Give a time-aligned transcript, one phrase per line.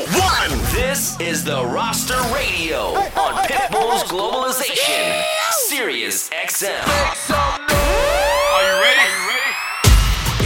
[0.00, 0.58] one.
[0.72, 5.22] This is the Roster Radio on Pitbull's Globalization,
[5.68, 7.73] Sirius XM.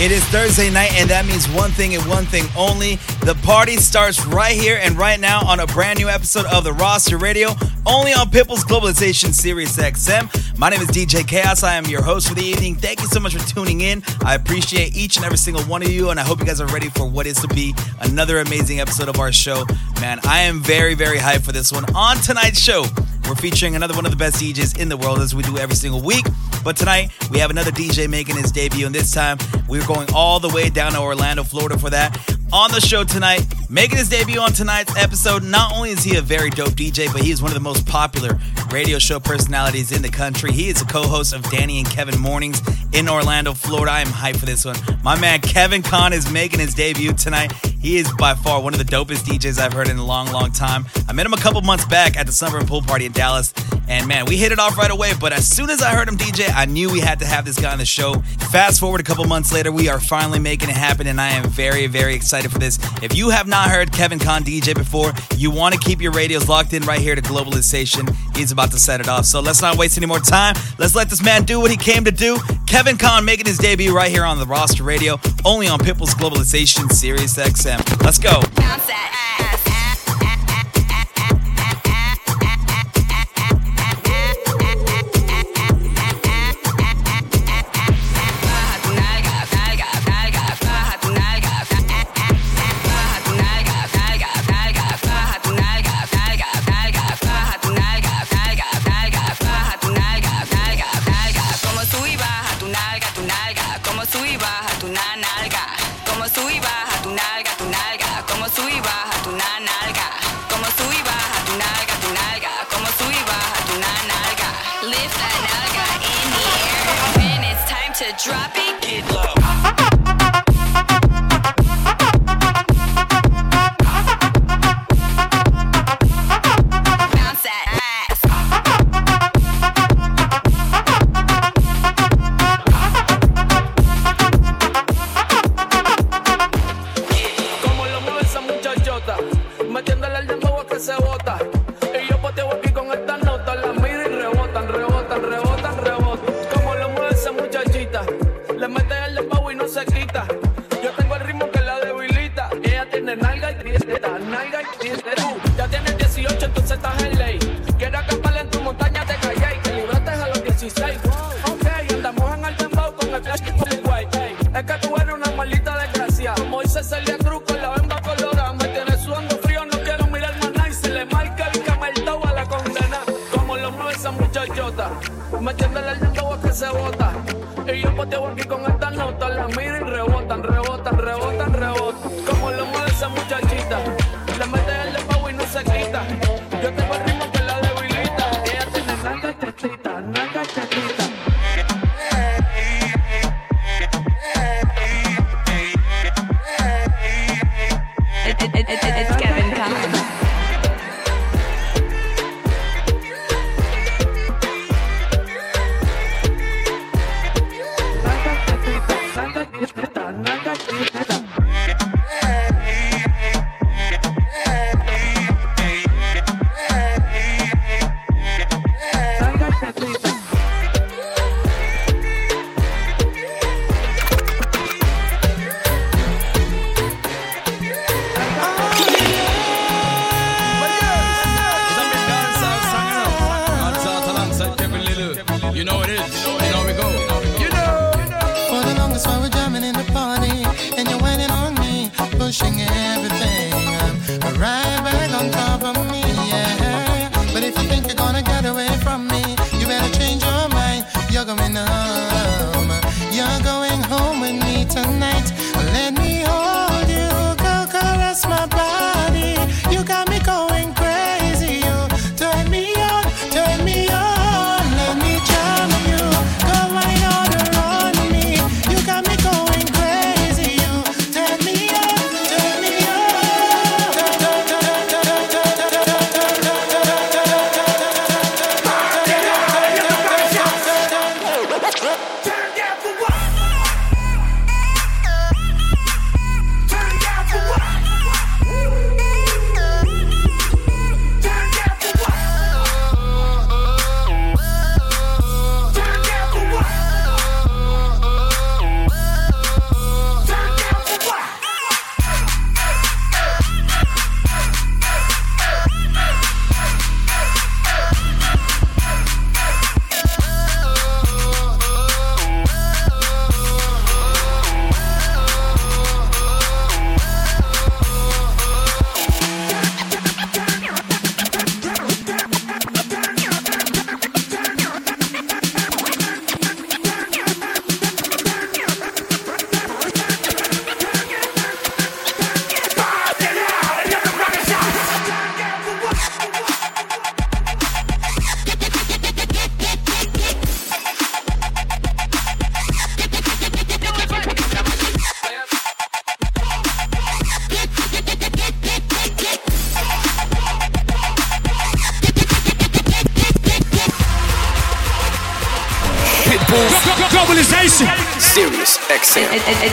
[0.00, 3.00] It is Thursday night, and that means one thing and one thing only.
[3.24, 6.72] The party starts right here and right now on a brand new episode of the
[6.72, 7.48] Roster Radio,
[7.84, 10.56] only on Pitbull's Globalization Sirius XM.
[10.56, 11.64] My name is DJ Chaos.
[11.64, 12.76] I am your host for the evening.
[12.76, 14.04] Thank you so much for tuning in.
[14.24, 16.68] I appreciate each and every single one of you, and I hope you guys are
[16.68, 19.64] ready for what is to be another amazing episode of our show.
[20.00, 21.84] Man, I am very, very hyped for this one.
[21.96, 22.84] On tonight's show,
[23.28, 25.76] we're featuring another one of the best DJs in the world as we do every
[25.76, 26.26] single week.
[26.64, 30.40] But tonight, we have another DJ making his debut, and this time we're going all
[30.40, 32.16] the way down to Orlando, Florida for that.
[32.50, 36.22] On the show tonight, making his debut on tonight's episode, not only is he a
[36.22, 38.38] very dope DJ, but he is one of the most popular
[38.70, 40.50] radio show personalities in the country.
[40.50, 42.62] He is a co host of Danie and Kevin Mornings
[42.94, 43.92] in Orlando, Florida.
[43.92, 44.76] I am hyped for this one.
[45.02, 47.52] My man Kevin Kon is making his debut tonight.
[47.80, 50.50] He is by far one of the dopest DJs I've heard in a long, long
[50.50, 50.86] time.
[51.06, 53.52] I met him a couple months back at the Summer and Pool Party in Dallas,
[53.88, 55.10] and man, we hit it off right away.
[55.18, 57.58] But as soon as I heard him DJ, I knew we had to have this
[57.58, 58.14] guy on the show.
[58.52, 61.48] Fast forward a couple months later, we are finally making it happen, and I am
[61.48, 62.78] very, very excited for this.
[63.02, 66.48] If you have not heard Kevin Kon DJ before, you want to keep your radios
[66.48, 68.08] locked in right here to Globalization.
[68.36, 69.24] He's about to set it off.
[69.24, 70.54] So let's not waste any more time.
[70.78, 72.38] Let's let this man do what he came to do.
[72.68, 76.88] Kevin Kon making his debut right here on the roster radio, only on Pitbull's Globalization
[76.92, 78.04] Sirius XM.
[78.04, 78.42] Let's go.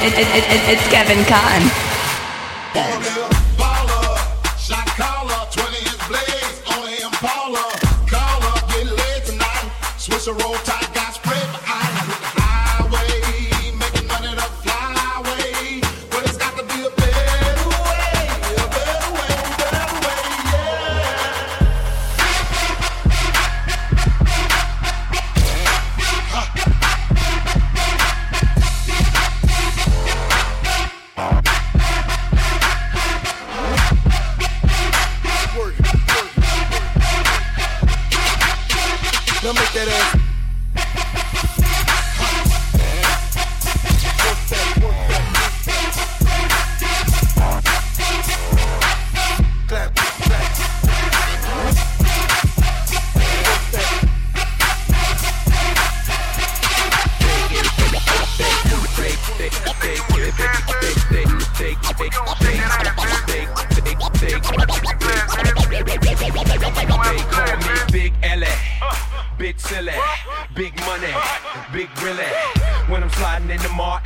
[0.08, 1.85] It's Kevin Kon.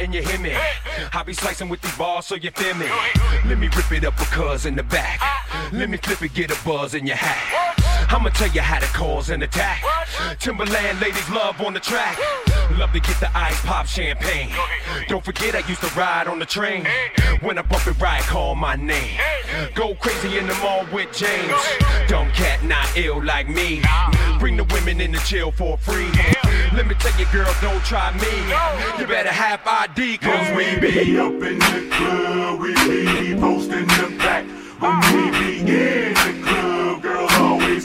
[0.09, 0.55] The you hear me,
[1.13, 2.87] I be slicing with these balls so you feel me.
[3.45, 5.21] Let me rip it up because in the back.
[5.71, 7.78] Let me clip it, get a buzz in your hat.
[8.09, 9.83] I'ma tell you how to cause an attack.
[10.39, 12.17] Timberland ladies love on the track.
[12.77, 14.51] Love to get the ice pop champagne.
[15.07, 16.87] Don't forget I used to ride on the train.
[17.41, 19.19] When I bump it right, call my name.
[19.75, 21.53] Go crazy in the mall with James.
[22.07, 23.81] Dumb cat, not ill like me.
[24.39, 26.09] Bring the women in the chill for free.
[26.73, 28.99] Let me tell you, girl, don't try me.
[28.99, 34.15] You better have ID, cause we be up in the club, we be posting the
[34.17, 34.45] back.
[34.79, 36.38] When we be in the club, girls always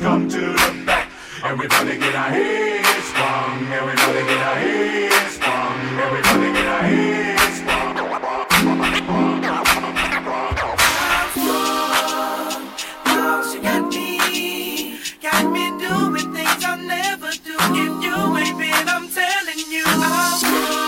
[0.04, 1.08] come to the back.
[1.42, 3.72] Everybody get our heads sprung.
[3.72, 5.78] Everybody get our heads sprung.
[6.06, 7.96] Everybody get our heads sprung.
[13.54, 17.56] You got me, got me doing things I'll never do.
[17.72, 20.83] If you ain't I'm telling you, wrong.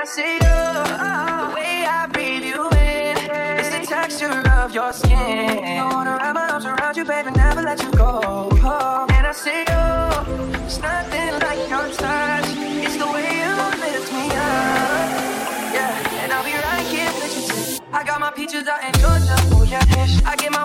[0.00, 3.16] I see you, the way I breathe you in,
[3.58, 5.58] it's the texture of your skin.
[5.64, 8.48] I wanna wrap my arms around you, baby, never let you go.
[9.10, 12.46] And I see you, it's nothing like your touch,
[12.86, 15.10] it's the way you lift me up.
[15.74, 17.80] Yeah, and I'll be right here with you.
[17.92, 19.82] I got my peaches out in Georgia, oh yeah.
[20.24, 20.64] I get my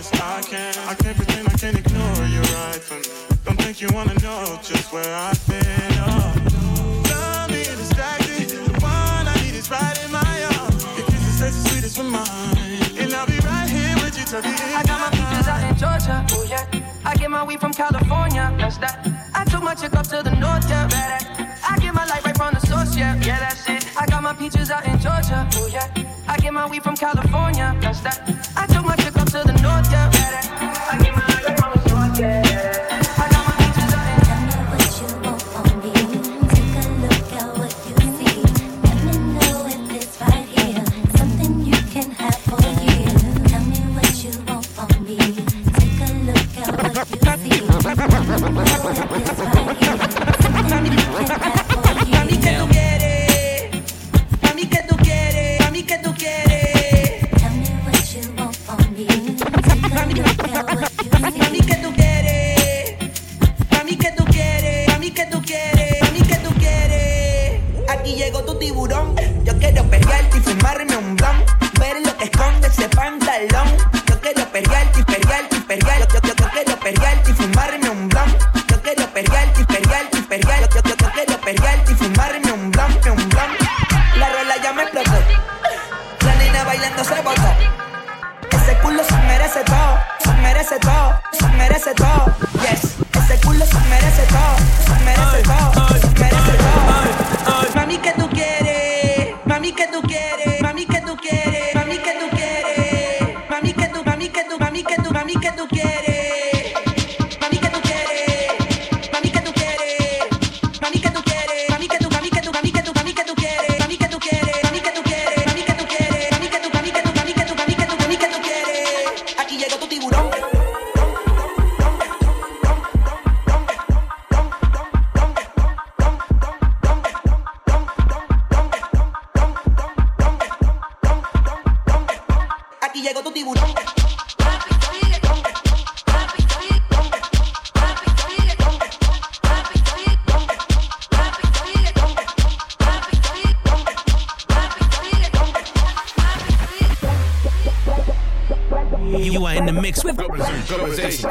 [0.00, 0.74] best I can.
[0.88, 3.08] I can't pretend I can ignore you right from me.
[3.44, 5.92] Don't think you wanna know just where I've been.
[6.00, 6.32] Oh.
[7.10, 8.48] Love me distracted.
[8.48, 10.84] The one I need is right in my arms.
[10.96, 14.40] Your kisses taste the sweetest from mine, and I'll be right here with you till
[14.40, 14.76] the end.
[14.80, 16.16] I got my peaches out in Georgia.
[16.32, 16.64] Oh yeah.
[17.04, 19.06] I get my weed from California, that's that.
[19.34, 20.86] I took my chick up to the north, yeah,
[21.68, 23.84] I get my life right from the source, yeah, yeah, that's it.
[23.98, 25.88] I got my peaches out in Georgia, oh yeah.
[26.28, 28.49] I get my weed from California, that's that.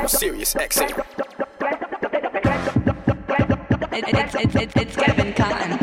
[0.07, 0.93] serious accent.
[3.91, 5.77] It's, it's, it's, it's Kevin Cotton.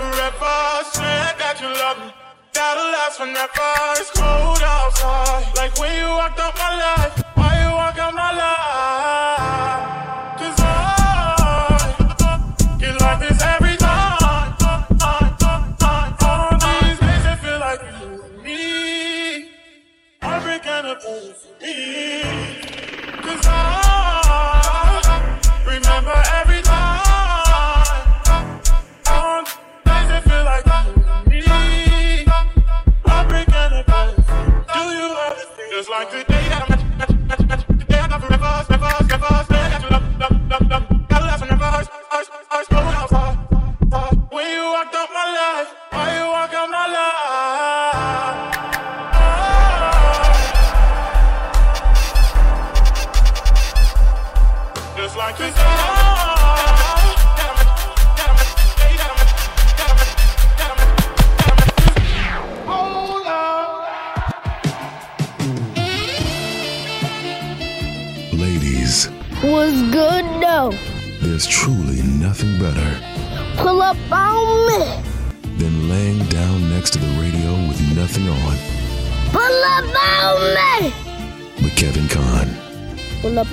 [0.00, 0.86] Forever,
[1.38, 2.12] that you love me.
[2.54, 4.00] That'll last forever.
[4.00, 6.08] It's cold outside, like when you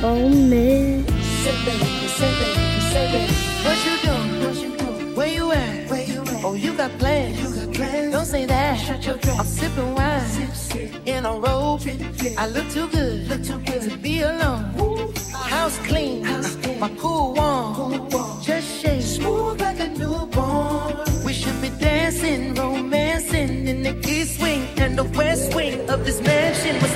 [0.07, 1.05] Ole Miss.
[1.43, 1.83] Sit back,
[2.17, 3.29] sit back, sit back.
[3.65, 5.15] What you doing?
[5.15, 5.89] Where you at?
[5.89, 6.43] Where you at?
[6.45, 7.37] Oh, you got plans.
[7.41, 8.13] You got plans.
[8.13, 8.79] Don't say that.
[8.79, 9.39] Shut your trap.
[9.39, 11.07] I'm sipping wine sip, sip.
[11.07, 11.81] in a robe.
[11.81, 12.39] Sip, sip.
[12.39, 13.27] I look too good.
[13.27, 14.63] Look too good to be alone.
[14.79, 15.11] Ooh.
[15.33, 16.23] House clean.
[16.23, 16.79] House clean.
[16.79, 17.75] My pool warm.
[17.75, 18.41] Pool warm.
[18.41, 19.01] Just shake.
[19.01, 20.95] Smooth like a newborn.
[21.25, 26.21] We should be dancing, romancing in the east wing and the west wing of this
[26.21, 26.75] mansion.
[26.81, 26.95] What's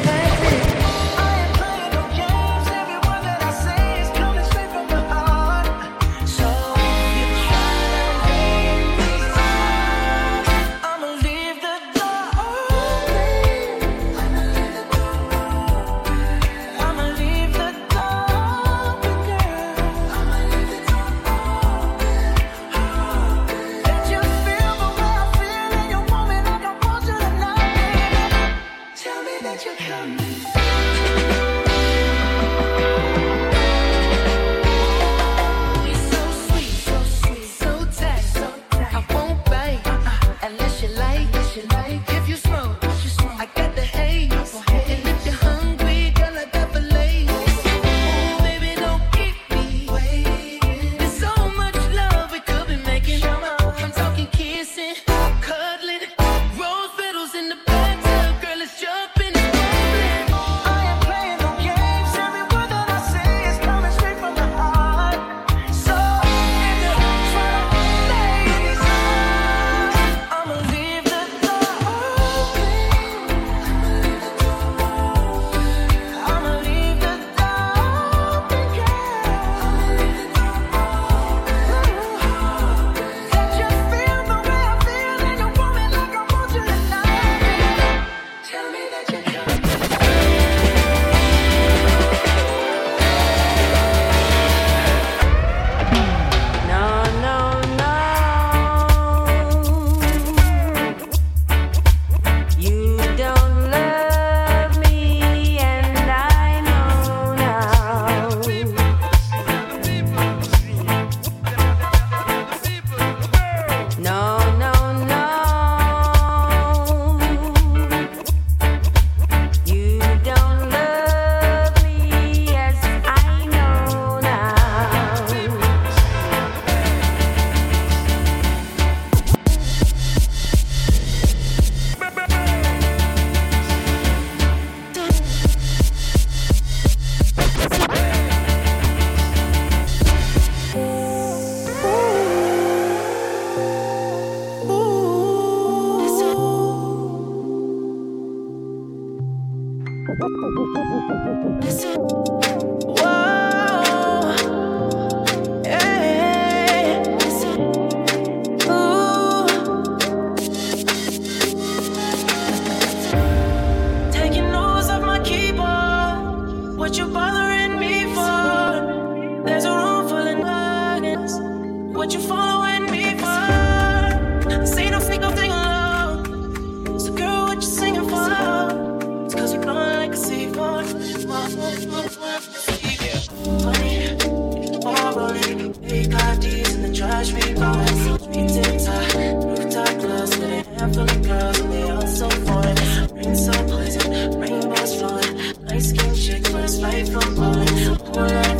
[198.21, 198.50] Poland.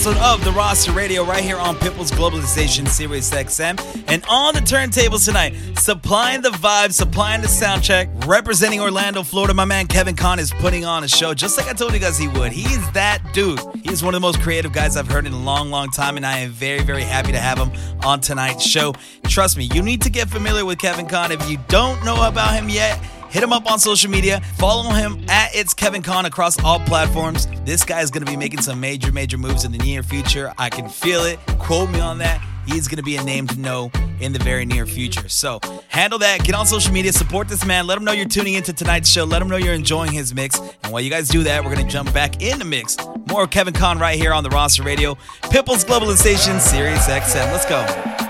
[0.00, 3.78] Episode of The Roster Radio right here on Pitbull's Globalization Sirius XM.
[4.08, 9.52] And on the turntables tonight, supplying the vibe, supplying the sound check, representing Orlando, Florida,
[9.52, 12.16] my man Kevin Kon is putting on a show just like I told you guys
[12.16, 12.50] he would.
[12.50, 13.60] He's that dude.
[13.84, 16.24] He's one of the most creative guys I've heard in a long, long time, and
[16.24, 17.70] I am very, very happy to have him
[18.02, 18.94] on tonight's show.
[19.24, 21.30] Trust me, you need to get familiar with Kevin Kon.
[21.30, 22.98] If you don't know about him yet,
[23.30, 24.40] Hit him up on social media.
[24.58, 27.46] Follow him at It's Kevin Kon across all platforms.
[27.64, 30.52] This guy is going to be making some major, major moves in the near future.
[30.58, 31.38] I can feel it.
[31.60, 32.44] Quote me on that.
[32.66, 33.90] He's going to be a name to know
[34.20, 35.28] in the very near future.
[35.28, 36.44] So handle that.
[36.44, 37.12] Get on social media.
[37.12, 37.86] Support this man.
[37.86, 39.24] Let him know you're tuning into tonight's show.
[39.24, 40.58] Let him know you're enjoying his mix.
[40.82, 42.96] And while you guys do that, we're going to jump back in the mix.
[43.28, 45.14] More Kevin Kon right here on the roster radio.
[45.42, 47.52] Pitbull's Globalization, Sirius XM.
[47.52, 48.29] Let's go.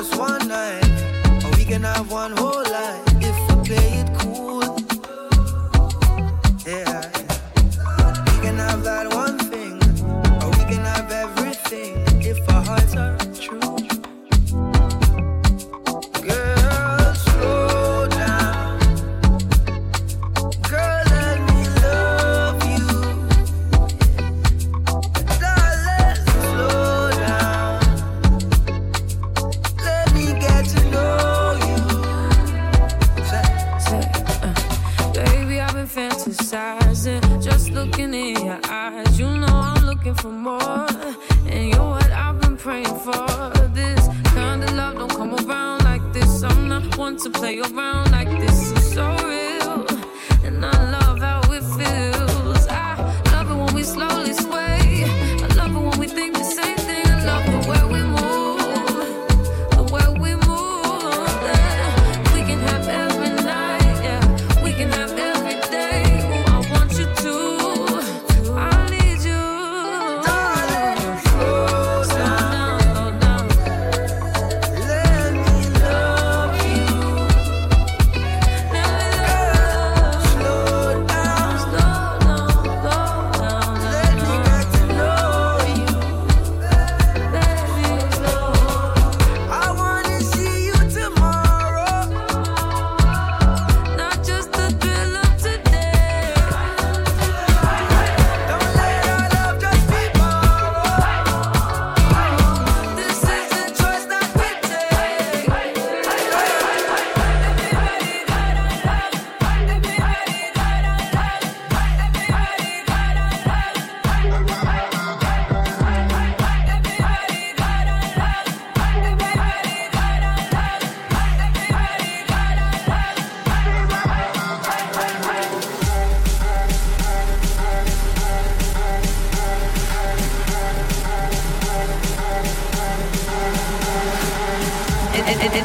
[0.00, 0.82] Just one night,
[1.44, 4.62] or we can have one whole life if we play it cool.
[6.66, 7.04] Yeah.
[8.30, 9.74] We can have that one thing,
[10.42, 13.09] or we can have everything if our hearts are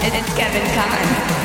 [0.08, 1.45] It's Kevin Kon.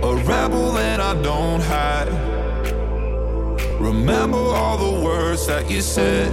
[0.00, 2.08] A rebel that I don't hide.
[3.80, 6.32] Remember all the words that you said.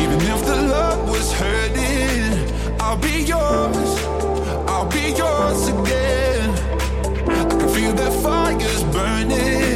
[0.00, 3.90] Even if the love was hurting, I'll be yours.
[4.68, 6.50] I'll be yours again.
[7.28, 9.75] I can feel that fire's burning.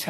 [0.00, 0.08] It's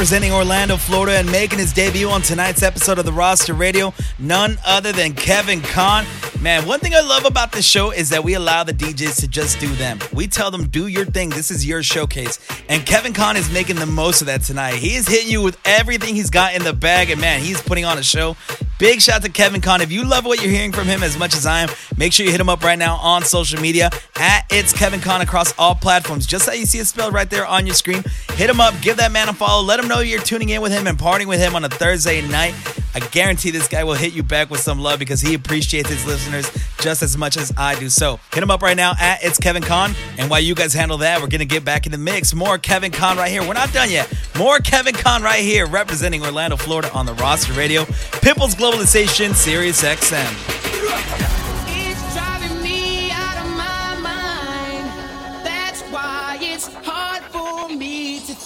[0.00, 4.56] representing Orlando, Florida, and making his debut on tonight's episode of the Roster Radio, none
[4.64, 6.06] other than Kevin Kon.
[6.40, 9.28] Man, one thing I love about this show is that we allow the DJs to
[9.28, 9.98] just do them.
[10.14, 11.28] We tell them, do your thing.
[11.28, 12.38] This is your showcase.
[12.70, 14.76] And Kevin Kon is making the most of that tonight.
[14.76, 17.84] He is hitting you with everything he's got in the bag, and man, he's putting
[17.84, 18.38] on a show.
[18.78, 19.82] Big shout to Kevin Kon.
[19.82, 22.24] If you love what you're hearing from him as much as I am, make sure
[22.24, 23.90] you hit him up right now on social media
[24.20, 26.26] at It's Kevin Kon across all platforms.
[26.26, 28.04] Just how you see it spelled right there on your screen.
[28.34, 30.72] Hit him up, give that man a follow, let him know you're tuning in with
[30.72, 32.54] him and partying with him on a Thursday night.
[32.94, 36.06] I guarantee this guy will hit you back with some love because he appreciates his
[36.06, 36.50] listeners
[36.80, 37.88] just as much as I do.
[37.88, 39.94] So hit him up right now at It's Kevin Kon.
[40.18, 42.34] And while you guys handle that, we're going to get back in the mix.
[42.34, 43.42] More Kevin Kon right here.
[43.42, 44.12] We're not done yet.
[44.36, 47.84] More Kevin Kon right here representing Orlando, Florida on the roster radio.
[47.84, 51.29] Pitbull's Globalization, Sirius XM.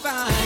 [0.03, 0.44] Me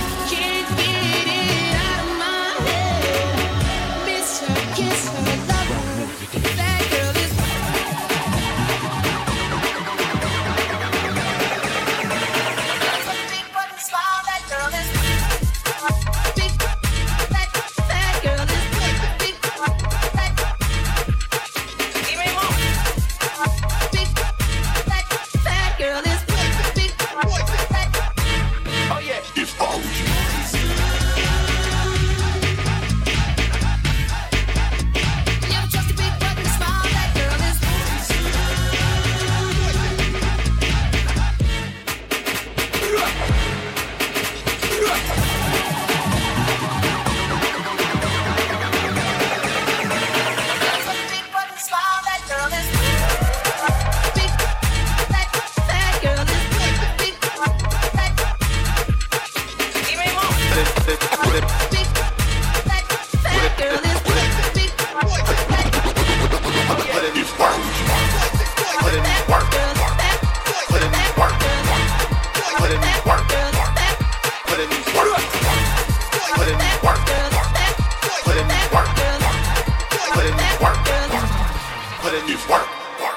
[82.08, 82.66] Put in work,
[83.02, 83.16] work,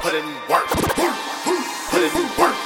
[0.00, 2.57] put in work, put in work.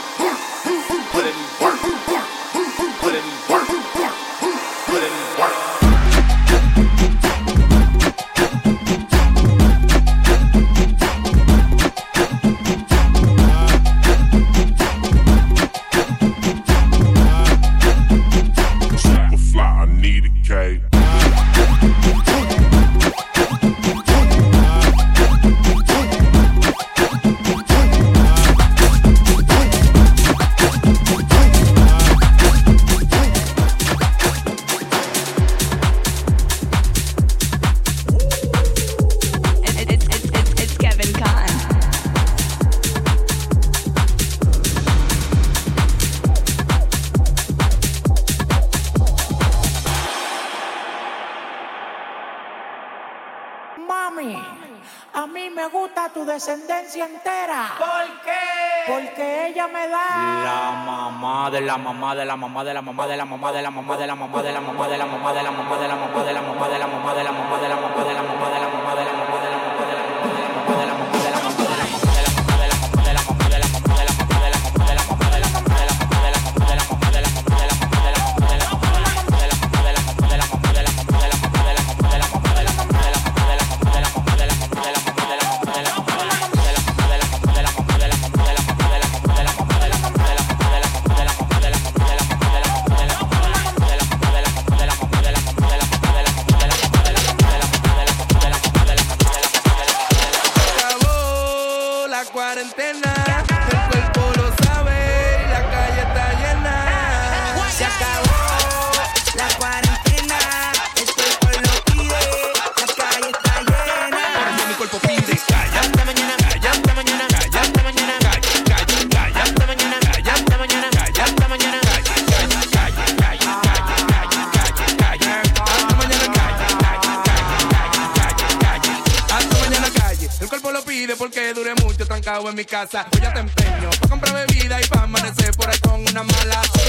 [132.63, 133.07] mi casa.
[133.11, 136.82] Voy a te empeño pa' comprar bebida y pa' amanecer por ahí con una mala.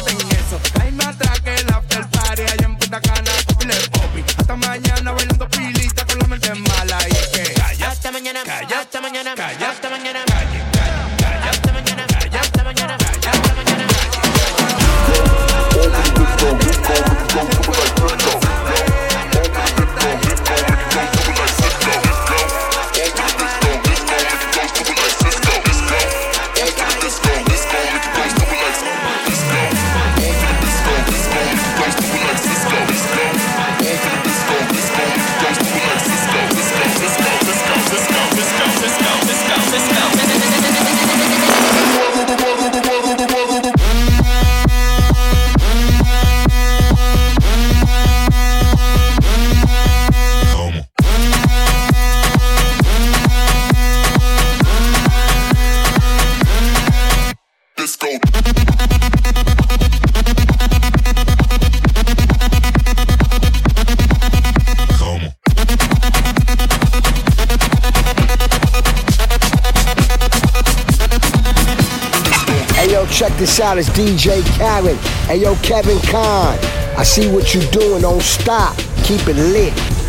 [73.84, 74.98] is DJ Karen.
[75.28, 76.58] Hey yo, Kevin Kon.
[76.98, 78.02] I see what you doing.
[78.02, 78.76] Don't stop.
[79.04, 80.03] Keep it lit.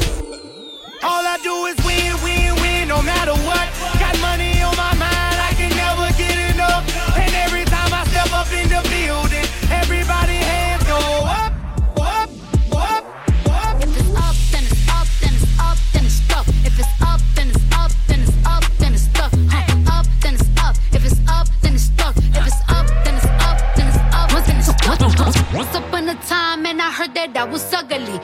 [27.32, 28.16] Double ಸಗಲಿ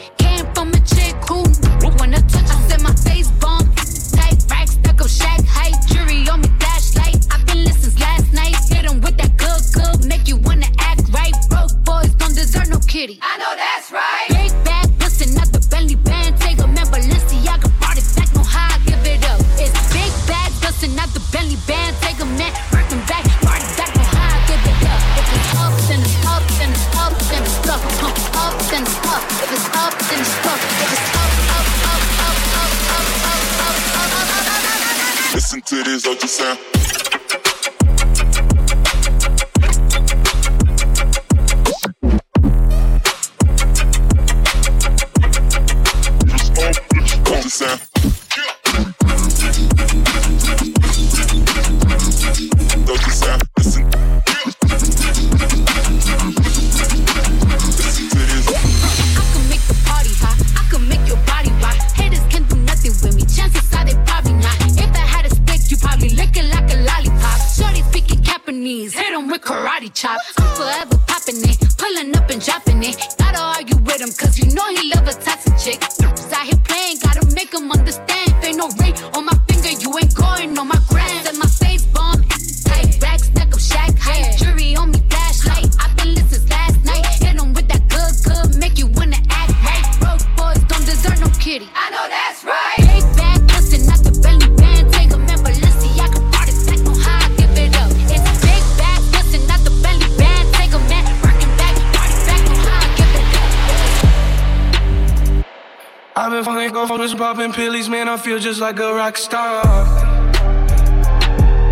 [107.20, 108.08] popping pillies, man.
[108.08, 109.60] I feel just like a rock star.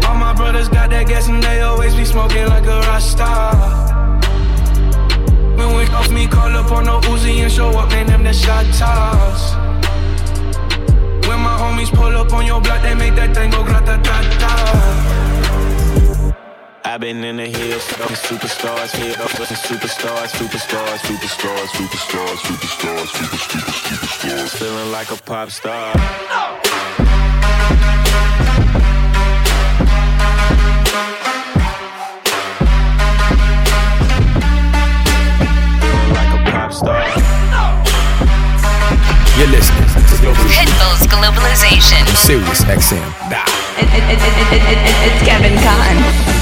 [0.05, 3.55] All my brothers got that gas and they always be smoking like a rock star.
[5.57, 8.34] When we off me, call up on no Uzi and show up, man, them the
[8.34, 9.55] shot toss.
[11.26, 14.16] When my homies pull up on your block, they make that thing go grata ta
[14.40, 15.07] ta.
[16.99, 23.38] I've been in the hills, fucking superstars, here, fucking superstars, superstars, superstars, superstars, superstars, superstars,
[23.86, 25.92] superstars, feeling like a pop star.
[35.78, 37.07] Feeling like a pop star.
[39.38, 40.16] You're listening to
[40.51, 42.03] Pitbull's Globalization.
[42.16, 43.07] Sirius XM.
[45.07, 46.38] it's Kevin Kon.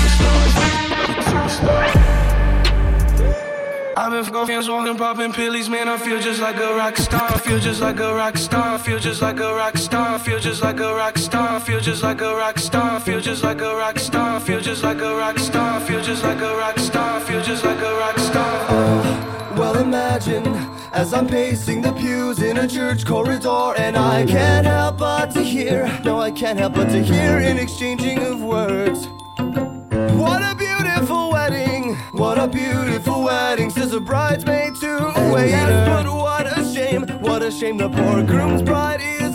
[4.44, 5.88] Been fucking walking, popping pillies, man.
[5.88, 7.22] I feel just like a rock star.
[7.22, 8.74] I feel just like a rock star.
[8.74, 10.14] I feel just like a rock star.
[10.14, 11.56] I feel just like a rock star.
[11.56, 12.96] I feel just like a rock star.
[12.96, 14.36] I feel just like a rock star.
[14.36, 15.80] I feel just like a rock star.
[15.80, 17.16] I feel just like a rock star.
[17.16, 18.66] I feel just like a rock star.
[18.68, 20.46] Uh, well, imagine
[20.92, 25.42] as I'm pacing the pews in a church corridor, and I can't help but to
[25.42, 29.08] hear, no, I can't help but to hear an exchanging of words.
[32.12, 35.84] What a beautiful wedding, says a bridesmaid to a waiter.
[35.86, 39.25] But what a shame, what a shame the poor groom's bride is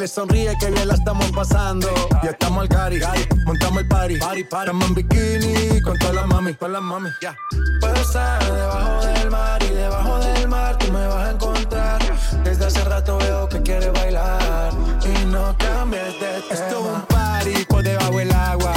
[0.00, 1.88] dale sonríe que bien la estamos pasando.
[2.22, 3.00] Ya estamos al cari,
[3.44, 4.16] montamos el party.
[4.16, 4.70] party, party.
[4.70, 7.10] Estamos en bikini con todas las mami, con las mami.
[7.20, 12.00] Debajo del mar y debajo del mar tú me vas a encontrar.
[12.44, 14.72] Desde hace rato veo que quieres bailar
[15.04, 16.50] y no cambies de tema.
[16.50, 18.72] Esto es un party por debajo del agua.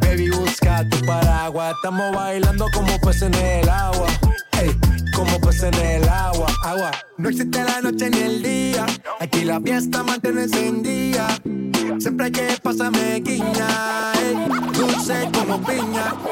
[0.00, 1.72] Baby, busca tu paraguas.
[1.76, 4.06] Estamos bailando como peces en el agua.
[4.52, 4.78] Hey,
[5.16, 6.46] como peces en el agua.
[6.62, 6.90] Agua.
[7.16, 8.84] No existe la noche ni el día.
[9.20, 10.02] Aquí la fiesta
[13.32, 14.48] esquina, eh.
[14.72, 16.31] dulce como piña.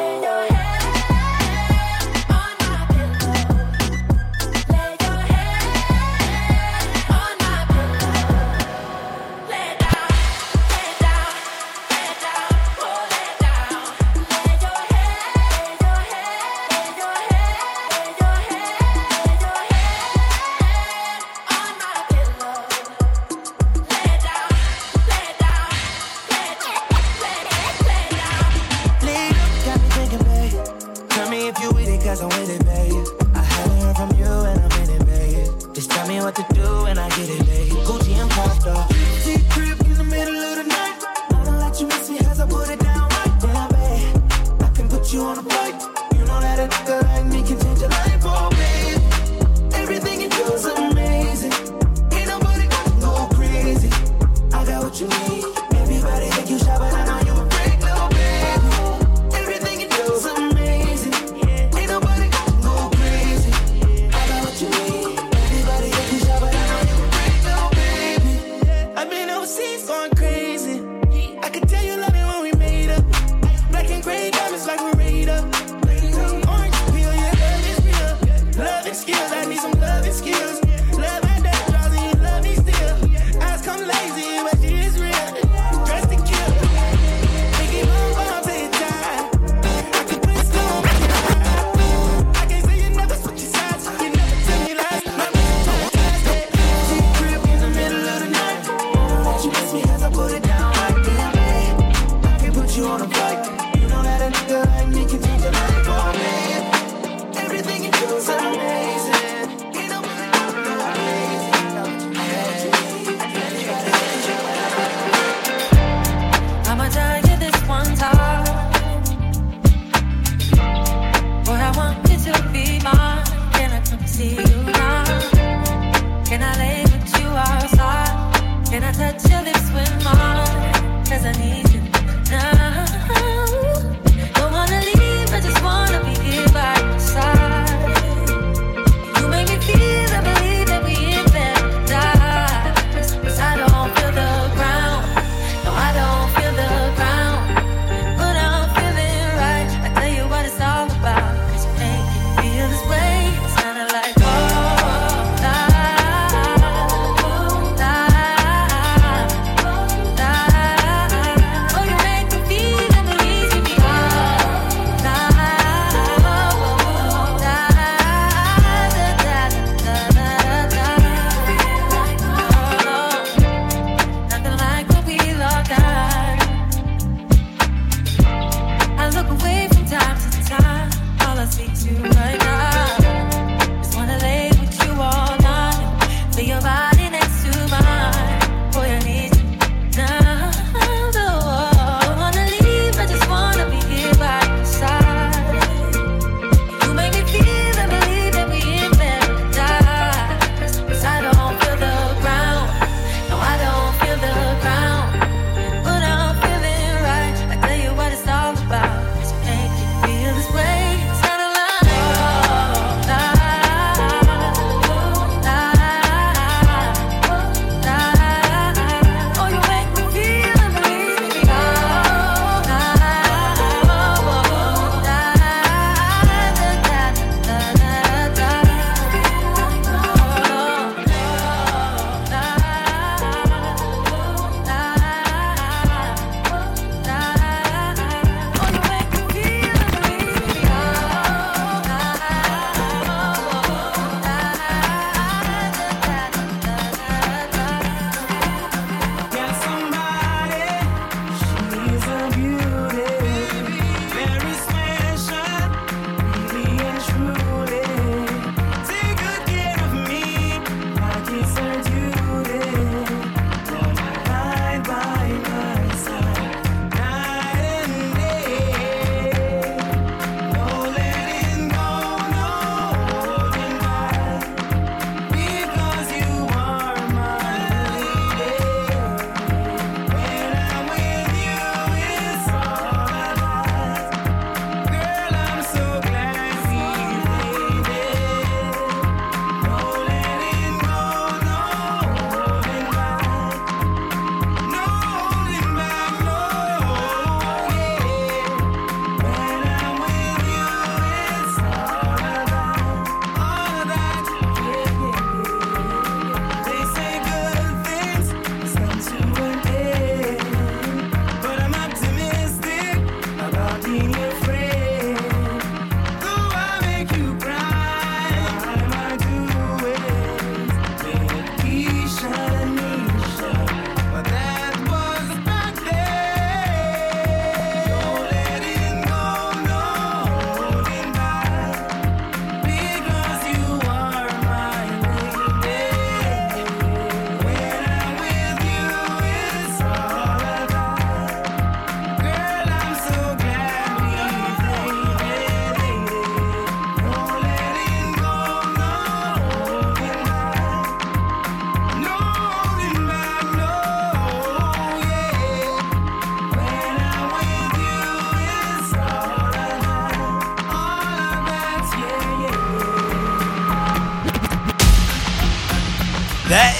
[129.00, 131.69] touch your lips with mine, cause I need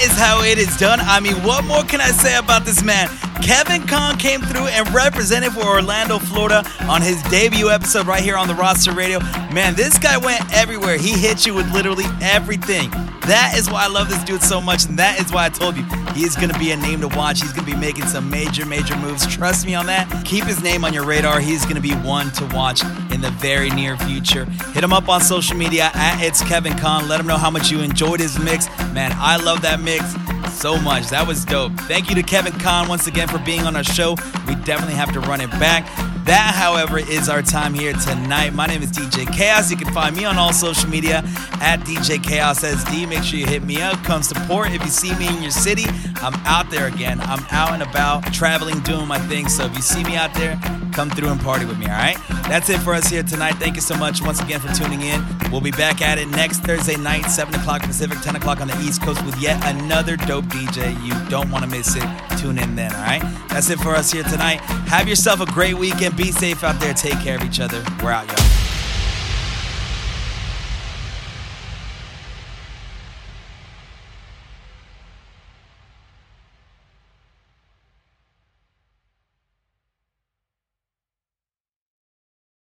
[0.01, 1.01] is how it is done.
[1.01, 3.09] I mean, what more can I say about this man?
[3.42, 8.36] Kevin Kon came through and represented for Orlando, Florida on his debut episode right here
[8.36, 9.18] on the roster radio.
[9.53, 10.98] Man, this guy went everywhere.
[10.98, 12.90] He hit you with literally everything.
[13.22, 15.76] That is why I love this dude so much, and that is why I told
[15.76, 15.84] you
[16.14, 17.40] he is going to be a name to watch.
[17.40, 19.26] He's going to be making some major, major moves.
[19.26, 20.24] Trust me on that.
[20.24, 21.40] Keep his name on your radar.
[21.40, 22.82] He's going to be one to watch
[23.12, 24.46] in the very near future.
[24.72, 27.09] Hit him up on social media at It's Kevin Kon.
[27.09, 28.66] Let him know how much you enjoyed his mix.
[28.93, 30.14] Man, I love that mix
[30.61, 31.09] so much.
[31.09, 31.72] That was dope.
[31.82, 34.16] Thank you to Kevin Kon once again for being on our show.
[34.47, 35.86] We definitely have to run it back.
[36.26, 38.53] That, however, is our time here tonight.
[38.53, 39.70] My name is DJ Chaos.
[39.70, 41.24] You can find me on all social media
[41.61, 43.09] at DJ Chaos SD.
[43.09, 43.97] Make sure you hit me up.
[44.05, 44.70] Come support.
[44.70, 45.84] If you see me in your city,
[46.16, 47.20] I'm out there again.
[47.22, 49.49] I'm out and about, traveling, doing my thing.
[49.49, 50.61] So if you see me out there,
[50.93, 52.39] come through and party with me, all right?
[52.51, 53.53] That's it for us here tonight.
[53.61, 55.24] Thank you so much once again for tuning in.
[55.53, 58.76] We'll be back at it next Thursday night, 7 o'clock Pacific, 10 o'clock on the
[58.80, 61.01] East Coast with yet another dope DJ.
[61.07, 62.03] You don't want to miss it.
[62.40, 63.22] Tune in then, all right?
[63.51, 64.57] That's it for us here tonight.
[64.88, 66.16] Have yourself a great weekend.
[66.16, 66.92] Be safe out there.
[66.92, 67.84] Take care of each other.
[68.03, 68.39] We're out, y'all.